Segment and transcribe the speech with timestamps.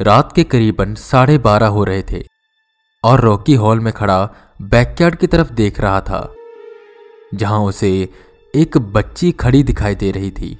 [0.00, 2.22] रात के करीबन साढ़े बारह हो रहे थे,
[3.04, 4.18] और रॉकी हॉल में खड़ा
[4.62, 6.34] बैकयार्ड की तरफ़ देख रहा था,
[7.34, 7.90] जहाँ उसे
[8.54, 10.56] एक बच्ची खड़ी दिखाई दे रही थी।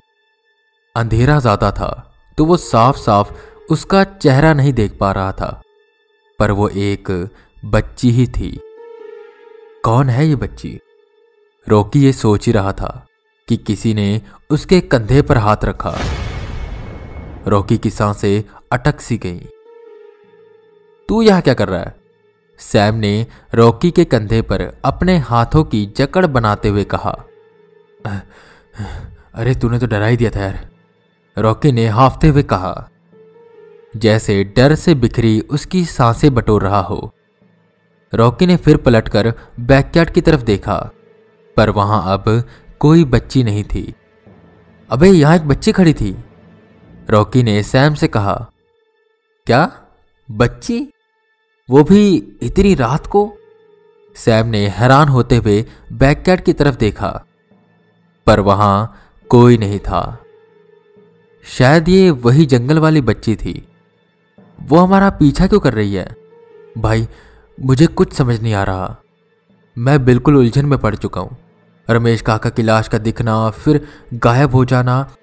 [0.97, 1.91] अंधेरा ज़्यादा था
[2.39, 3.33] तो वो साफ़ साफ़
[3.71, 5.63] उसका चेहरा नहीं देख पा रहा था,
[6.39, 7.11] पर वो एक
[7.63, 8.51] बच्ची ही थी।
[9.85, 10.79] कौन है ये बच्ची?
[11.67, 13.07] रॉकी ये सोच ही रहा था
[13.49, 15.97] कि किसी ने उसके कंधे पर हाथ रखा।
[17.47, 19.47] रॉकी की साँसें अटक सी गई।
[21.09, 21.95] तू यहाँ क्या कर रहा है?
[22.61, 27.11] सैम ने रॉकी के कंधे पर अपने हाथों की जकड़ बनाते हुए कहा।
[29.35, 30.69] अरे, तूने तो डरा ही दिया था यार,
[31.37, 32.89] रॉकी ने हाफते हुए कहा।
[33.95, 37.13] जैसे डर से बिखरी उसकी साँसें बटोर रहा हो।
[38.13, 40.79] रॉकी ने फिर पलटकर बैकयार्ड की तरफ़ देखा,
[41.57, 42.43] पर वहाँ अब
[42.81, 43.93] कोई बच्ची नहीं थी।
[44.91, 46.17] अबे, यहाँ एक बच्ची खड़ी थी,
[47.11, 48.35] रॉकी ने सैम से कहा।
[49.47, 49.73] क्या?
[50.31, 50.89] बच्ची?
[51.71, 53.33] वो भी इतनी रात को?
[54.17, 57.25] सैम ने हैरान होते हुए बैकयार्ड की तरफ़ देखा,
[58.27, 60.19] पर वहाँ कोई नहीं था।
[61.45, 63.69] शायद ये वही जंगल वाली बच्ची थी।
[64.63, 66.17] वो हमारा पीछा क्यों कर रही है?
[66.79, 67.09] भाई,
[67.63, 68.97] मुझे कुछ समझ नहीं आ रहा।
[69.79, 71.37] मैं बिल्कुल उलझन में पड़ चुका हूँ।
[71.91, 75.15] रमेश काका की लाश का दिखना, फिर गायब हो जाना,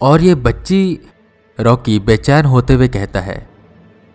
[0.00, 0.98] और ये बच्ची
[1.60, 3.51] रॉकी बेचैन होते हुए कहता है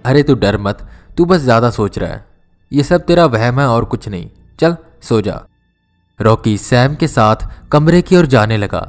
[0.08, 2.26] अरे तू डर मत, तू बस ज़्यादा सोच रहा है।
[2.72, 5.42] ये सब तेरा वहम है और कुछ नहीं। चल, सो जा।
[6.20, 8.82] रॉकी सैम के साथ कमरे की ओर जाने लगा,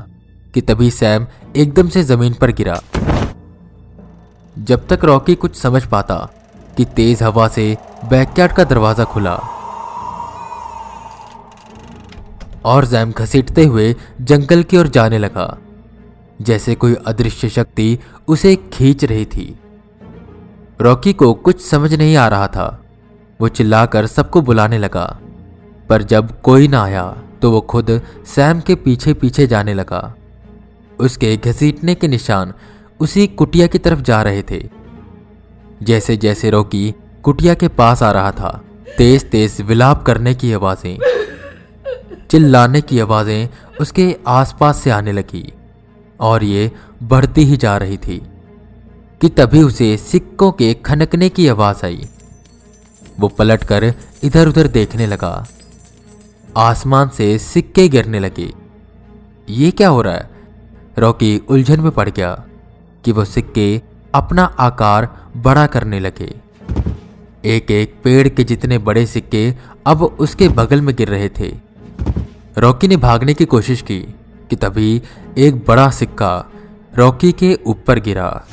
[0.55, 2.81] कि तभी सैम एकदम से ज़मीन पर गिरा।
[4.57, 6.17] जब तक रॉकी कुछ समझ पाता
[6.77, 7.77] कि तेज हवा से
[8.11, 9.35] बैकयार्ड का दरवाज़ा खुला,
[12.65, 15.57] और जैम घसीटते हुए जंगल की ओर जाने लगा,
[16.41, 19.55] जैसे कोई अदृश्य शक्ति उसे खींच रही थी।
[20.81, 22.67] रॉकी को कुछ समझ नहीं आ रहा था।
[23.41, 25.07] वो चिल्लाकर सबको बुलाने लगा।
[25.89, 27.05] पर जब कोई ना आया
[27.43, 27.91] तो वो खुद
[28.27, 30.15] सैम के पीछे पीछे जाने लगा।
[30.99, 32.53] उसके घसीटने के निशान
[33.01, 34.63] उसी कुटिया की तरफ़ जा रहे थे।
[35.83, 38.51] जैसे जैसे रॉकी कुटिया के पास आ रहा था
[38.99, 40.99] तेज तेज विलाप करने की आवाज़ें,
[42.31, 43.49] चिल्लाने की आवाज़ें
[43.81, 45.47] उसके आसपास से आने लगी
[46.21, 46.71] और ये
[47.03, 48.23] बढ़ती ही जा रही थी।
[49.21, 52.09] कि तभी उसे सिक्कों के खनकने की आवाज़ आई।
[53.21, 55.47] वो पलटकर इधर उधर देखने लगा।
[56.57, 58.53] आसमान से सिक्के गिरने लगे।
[59.49, 60.31] ये क्या हो रहा है?
[60.99, 62.45] रॉकी उलझन में पड़ गया
[63.05, 63.83] कि वो सिक्के
[64.15, 66.41] अपना आकार बड़ा करने लगे।
[67.45, 69.55] एक एक पेड़ के जितने बड़े सिक्के
[69.87, 71.55] अब उसके बगल में गिर रहे थे।
[72.59, 74.01] रॉकी ने भागने की कोशिश की
[74.51, 75.03] कि तभी
[75.39, 76.47] एक बड़ा सिक्का
[76.97, 78.47] रॉकी के ऊपर गिरा।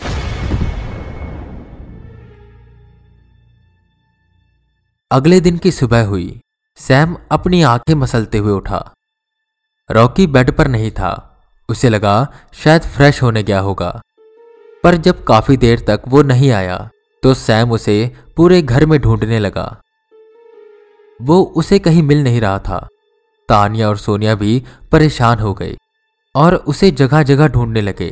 [5.11, 6.39] अगले दिन की सुबह हुई।
[6.77, 8.79] सैम अपनी आँखें मसलते हुए उठा।
[9.89, 11.11] रॉकी बेड पर नहीं था।
[11.69, 12.15] उसे लगा
[12.53, 14.01] शायद फ्रेश होने गया होगा।
[14.83, 16.89] पर जब काफ़ी देर तक वो नहीं आया
[17.23, 19.81] तो सैम उसे पूरे घर में ढूँढने लगा।
[21.19, 22.87] वो उसे कहीं मिल नहीं रहा था।
[23.49, 25.75] तानिया और सोनिया भी परेशान हो गए
[26.35, 28.09] और उसे जगह जगह ढूँढने लगे।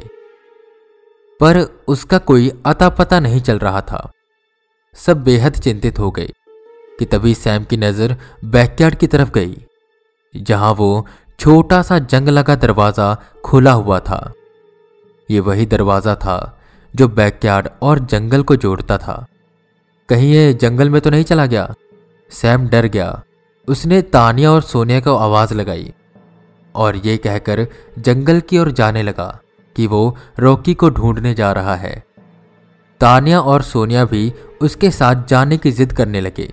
[1.40, 4.12] पर उसका कोई अता पता नहीं चल रहा था।
[4.96, 6.30] सब बेहद चिंतित हो गए।
[7.04, 8.16] कि तभी सैम की नज़र
[8.48, 9.56] बैकयार्ड की तरफ़ गई,
[10.34, 11.06] जहाँ वो
[11.40, 13.08] छोटा सा जंग लगा दरवाज़ा
[13.46, 14.20] खुला हुआ था।
[15.30, 16.38] ये वही दरवाज़ा था
[16.94, 19.26] जो बैकयार्ड और जंगल को जोड़ता था।
[20.10, 21.74] कहीं ये जंगल में तो नहीं चला गया?
[22.32, 23.22] सैम डर गया।
[23.68, 25.92] उसने तानिया और सोनिया को आवाज़ लगाई
[26.76, 27.68] और ये कहकर
[28.00, 29.30] जंगल की ओर जाने लगा
[29.76, 30.04] कि वो
[30.40, 31.96] रॉकी को ढूँढने जा रहा है।
[33.02, 34.32] तानिया और सोनिया भी
[34.62, 36.52] उसके साथ जाने की जिद करने लगे।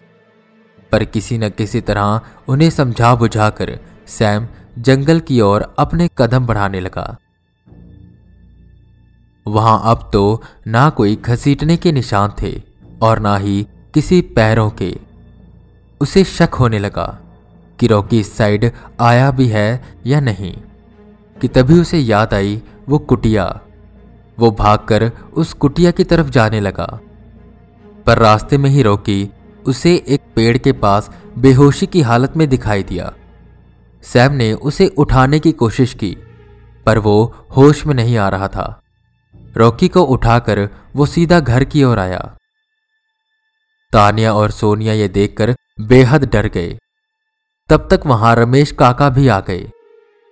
[0.93, 3.79] पर किसी न किसी तरह उन्हें समझा बुझाकर
[4.09, 4.47] सैम
[4.79, 7.17] जंगल की ओर अपने कदम बढ़ाने लगा।
[9.47, 12.53] वहाँ अब तो ना कोई घसीटने के निशान थे
[13.03, 14.95] और ना ही किसी पैरों के।
[16.01, 17.07] उसे शक होने लगा
[17.79, 18.71] कि रॉकी इस साइड
[19.01, 20.53] आया भी है या नहीं,
[21.41, 23.61] कि तभी उसे याद आई वो कुटिया।
[24.39, 26.87] वो भागकर उस कुटिया की तरफ़ जाने लगा।
[28.07, 29.31] पर रास्ते में ही रॉकी
[29.67, 33.15] उसे एक पेड़ के पास बेहोशी की हालत में दिखाई दिया।
[34.03, 36.17] सैम ने उसे उठाने की कोशिश की,
[36.87, 38.83] पर वो होश में नहीं आ रहा था।
[39.57, 42.37] रॉकी को उठाकर वो सीधा घर की ओर आया।
[43.93, 46.79] तानिया और सोनिया ये देखकर बेहद डर गए।
[47.69, 49.71] तब तक वहाँ रमेश काका भी आ गए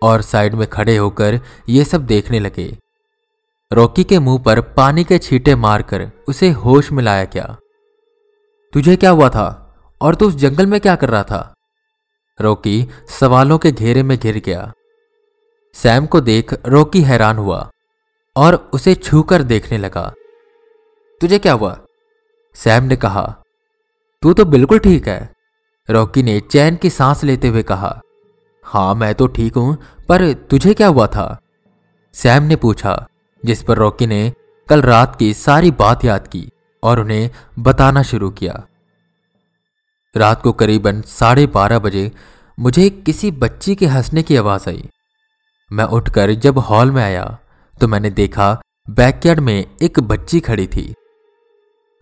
[0.02, 2.78] और साइड में खड़े होकर ये सब देखने लगे।
[3.72, 7.56] रॉकी के मुँह पर पानी के छींटे मारकर उसे होश में लाया क्या
[8.72, 9.46] तुझे क्या हुआ था?
[10.00, 11.54] और तू उस जंगल में क्या कर रहा था?
[12.40, 12.88] रॉकी
[13.20, 14.72] सवालों के घेरे में घिर गया।
[15.74, 17.70] सैम को देख रॉकी हैरान हुआ
[18.36, 20.12] और उसे छूकर देखने लगा।
[21.20, 21.78] तुझे क्या हुआ?
[22.54, 23.42] सैम ने कहा,
[24.22, 25.32] तू तो बिल्कुल ठीक है।
[25.90, 28.00] रॉकी ने चैन की सांस लेते हुए कहा,
[28.64, 29.76] हाँ, मैं तो ठीक हूँ,
[30.08, 31.38] पर तुझे क्या हुआ था?
[32.14, 33.06] सैम ने पूछा,
[33.44, 34.32] जिस पर रॉकी ने
[34.68, 36.48] कल रात की सारी बात याद की।
[36.82, 38.62] और उन्हें बताना शुरू किया।
[40.14, 42.10] रात को करीबन साढ़े बारह बजे
[42.58, 44.88] मुझे किसी बच्ची के हंसने की आवाज़ आई।
[45.70, 47.38] मैं उठकर जब हॉल में आया
[47.80, 48.60] तो मैंने देखा
[48.90, 50.92] बैकयार्ड में एक बच्ची खड़ी थी।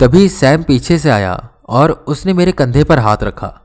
[0.00, 1.37] तभी सैम पीछे से आया
[1.69, 3.61] और उसने मेरे कंधे पर हाथ रखा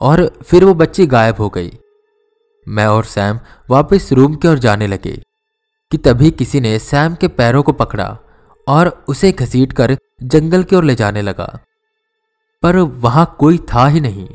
[0.00, 1.72] और फिर वो बच्ची गायब हो गई।
[2.66, 3.38] मैं और सैम
[3.70, 5.12] वापस रूम की ओर जाने लगे
[5.92, 8.16] कि तभी किसी ने सैम के पैरों को पकड़ा
[8.68, 11.60] और उसे घसीट कर जंगल की ओर ले जाने लगा।
[12.62, 14.28] पर वहाँ कोई था ही नहीं।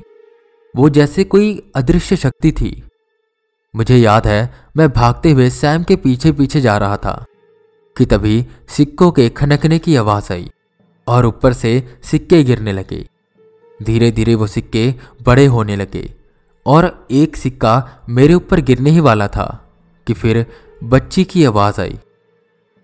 [0.75, 2.83] वो जैसे कोई अदृश्य शक्ति थी।
[3.75, 7.25] मुझे याद है, मैं भागते हुए सैम के पीछे पीछे जा रहा था,
[7.97, 10.51] कि तभी सिक्कों के खनकने की आवाज़ आई
[11.07, 13.07] और ऊपर से सिक्के गिरने लगे।
[13.83, 16.13] धीरे धीरे वो सिक्के बड़े होने लगे
[16.65, 19.73] और एक सिक्का मेरे ऊपर गिरने ही वाला था,
[20.07, 20.45] कि फिर
[20.83, 21.99] बच्ची की आवाज़ आई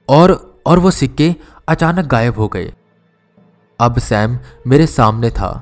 [0.10, 1.36] और और वो सिक्के
[1.68, 2.74] अचानक गायब हो गए।
[3.80, 5.62] अब सैम मेरे सामने था।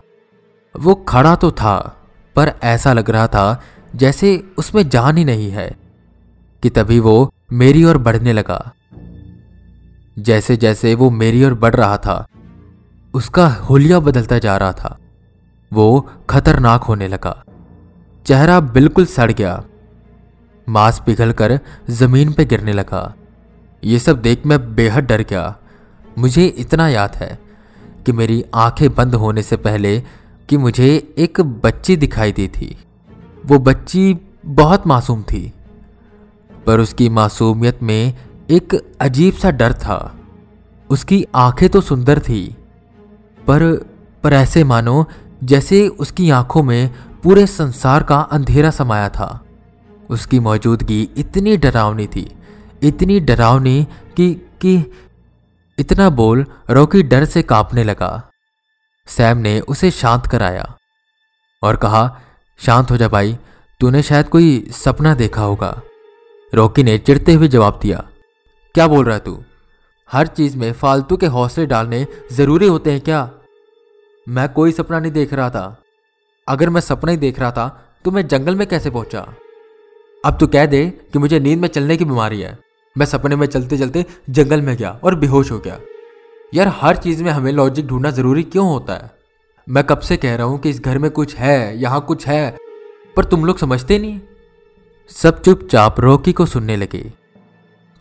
[0.79, 1.97] वो खड़ा तो था,
[2.35, 3.63] पर ऐसा लग रहा था
[3.95, 5.75] जैसे उसमें जान ही नहीं है
[6.63, 8.73] कि तभी वो मेरी ओर बढ़ने लगा।
[10.19, 12.27] जैसे जैसे वो मेरी ओर बढ़ रहा था,
[13.13, 14.97] उसका होलिया बदलता जा रहा था।
[15.73, 17.43] वो खतरनाक होने लगा।
[18.25, 19.63] चेहरा बिल्कुल सड़ गया।
[20.69, 21.59] मांस पिघलकर
[21.89, 23.13] ज़मीन पर गिरने लगा।
[23.83, 25.55] ये सब देख मैं बेहद डर गया।
[26.17, 27.37] मुझे इतना याद है
[28.05, 29.99] कि मेरी आँखें बंद होने से पहले
[30.49, 30.87] कि मुझे
[31.17, 32.75] एक बच्ची दिखाई दी थी।
[33.45, 35.53] वो बच्ची बहुत मासूम थी,
[36.65, 38.13] पर उसकी मासूमियत में
[38.49, 39.97] एक अजीब सा डर था।
[40.89, 42.43] उसकी आँखें तो सुंदर थी,
[43.47, 43.73] पर
[44.23, 45.05] पर ऐसे मानो
[45.43, 46.89] जैसे उसकी आँखों में
[47.23, 49.45] पूरे संसार का अंधेरा समाया था।
[50.09, 52.29] उसकी मौजूदगी इतनी डरावनी थी
[52.81, 53.83] इतनी डरावनी
[54.17, 54.75] कि कि
[55.77, 58.11] इतना बोल रॉकी डर से कांपने लगा।
[59.07, 60.65] सैम ने उसे शांत कराया
[61.63, 62.21] और कहा,
[62.59, 63.37] शांत हो जा भाई,
[63.79, 65.81] तूने शायद कोई सपना देखा होगा।
[66.53, 68.03] रॉकी ने चिढ़ते हुए जवाब दिया,
[68.75, 69.43] क्या बोल रहा तू?
[70.09, 73.29] हर चीज़ में फालतू के हौसले डालने ज़रूरी होते हैं क्या?
[74.27, 75.77] मैं कोई सपना नहीं देख रहा था।
[76.47, 77.67] अगर मैं सपना ही देख रहा था
[78.05, 79.21] तो मैं जंगल में कैसे पहुँचा?
[80.23, 82.57] अब तू कह दे कि मुझे नींद में चलने की बीमारी है।
[82.97, 85.79] मैं सपने में चलते चलते जंगल में गया और बेहोश हो गया।
[86.53, 89.11] यार, हर चीज़ में हमें लॉजिक ढूंढना ज़रूरी क्यों होता है?
[89.69, 92.57] मैं कब से कह रहा हूँ कि इस घर में कुछ है, यहाँ कुछ है,
[93.15, 94.19] पर तुम लोग समझते नहीं?
[95.09, 97.13] सब चुपचाप रॉकी को सुनने लगे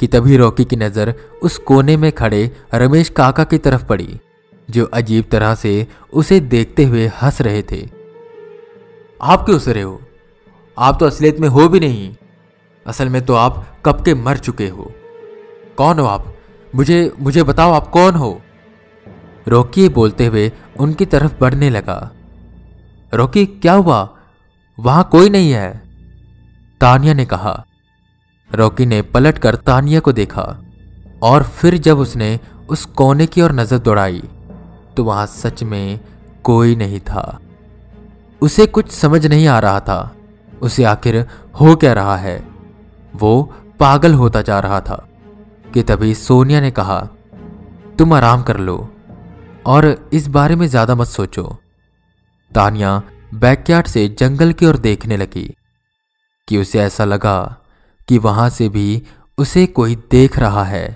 [0.00, 4.20] कि तभी रॉकी की नज़र उस कोने में खड़े रमेश काका की तरफ़ पड़ी,
[4.70, 7.88] जो अजीब तरह से उसे देखते हुए हंस रहे थे।
[9.22, 10.00] आप क्यों हंस रहे हो?
[10.78, 12.14] आप तो असलियत में हो भी नहीं।
[12.86, 14.92] असल में तो आप कब के मर चुके हो?
[15.78, 16.34] कौन हो आप?
[16.74, 18.40] मुझे मुझे बताओ आप कौन हो?
[19.48, 22.10] रॉकी बोलते हुए उनकी तरफ़ बढ़ने लगा।
[23.14, 24.16] रॉकी, क्या हुआ?
[24.78, 25.82] वहाँ कोई नहीं है।
[26.80, 27.64] तानिया ने कहा।
[28.54, 30.42] रॉकी ने पलट कर तानिया को देखा
[31.22, 34.22] और फिर जब उसने उस कोने की ओर नज़र दौड़ाई
[34.96, 36.00] तो वहाँ सच में
[36.44, 37.40] कोई नहीं था।
[38.42, 40.16] उसे कुछ समझ नहीं आ रहा था।
[40.62, 41.26] उसे आखिर
[41.60, 42.49] हो क्या रहा है?
[43.14, 43.42] वो
[43.80, 45.06] पागल होता जा रहा था
[45.74, 47.00] कि तभी सोनिया ने कहा,
[47.98, 48.76] तुम आराम कर लो
[49.66, 51.44] और इस बारे में ज़्यादा मत सोचो।
[52.52, 53.00] तानिया
[53.34, 55.48] बैकयार्ड से जंगल की ओर देखने लगी
[56.48, 57.38] कि उसे ऐसा लगा
[58.08, 59.02] कि वहाँ से भी
[59.38, 60.86] उसे कोई देख रहा है,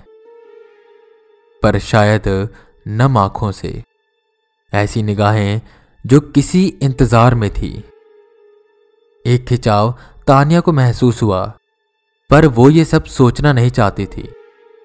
[1.63, 2.27] पर शायद
[2.89, 3.81] नम आँखों से।
[4.73, 5.61] ऐसी निगाहें
[6.05, 7.71] जो किसी इंतज़ार में थी।
[9.25, 9.93] एक खिंचाव
[10.27, 11.45] तानिया को महसूस हुआ
[12.29, 14.29] पर वो ये सब सोचना नहीं चाहती थी।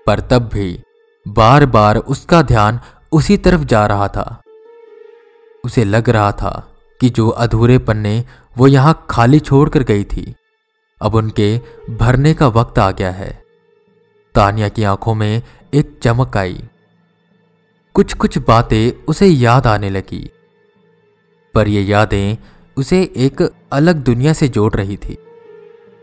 [0.07, 0.81] पर तब भी
[1.27, 2.81] बार बार उसका ध्यान
[3.13, 4.43] उसी तरफ़ जा रहा था।
[5.65, 6.53] उसे लग रहा था
[7.01, 8.25] कि जो अधूरे पन्ने
[8.59, 10.35] वो यहाँ खाली छोड़कर गई थी,
[11.01, 13.31] अब उनके भरने का वक्त आ गया है।
[14.35, 15.43] तानिया की आँखों में
[15.75, 16.63] एक चमक आई।
[17.95, 20.31] कुछ कुछ बातें उसे याद आने लगी,
[21.55, 22.37] पर ये यादें
[22.77, 23.43] उसे एक
[23.73, 25.17] अलग दुनिया से जोड़ रही थी।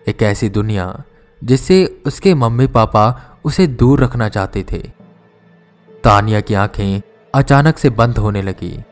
[0.08, 1.04] एक ऐसी दुनिया
[1.44, 4.92] जिससे उसके मम्मी पापा उसे दूर रखना चाहते थे।
[6.04, 7.02] तानिया की आँखें
[7.36, 8.84] अचानक से बंद होने लगी।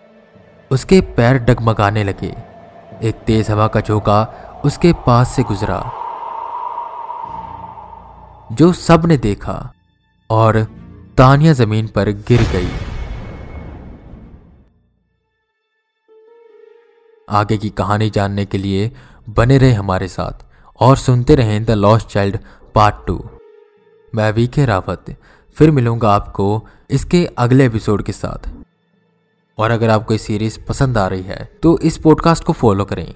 [0.72, 2.36] उसके पैर डगमगाने लगे।
[3.04, 4.24] एक तेज हवा का झोंका
[4.66, 5.92] उसके पास से गुजरा।
[8.52, 9.74] जो सबने देखा
[10.30, 10.64] और
[11.18, 12.72] तानिया ज़मीन पर गिर गई।
[17.30, 18.92] आगे की कहानी जानने के लिए
[19.30, 22.38] बने रहे हमारे साथ। और सुनते रहें the lost child
[22.76, 23.24] part two
[24.16, 25.16] मैं वी के रावत
[25.58, 28.50] फिर मिलूँगा आपको इसके अगले एपिसोड के साथ।
[29.58, 33.14] और अगर आपको ये सीरीज़ पसंद आ रही है तो इस पॉडकास्ट को फॉलो करें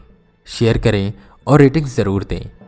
[0.47, 1.13] शेयर करें
[1.47, 2.58] और रेटिंग्स ज़रूर दें।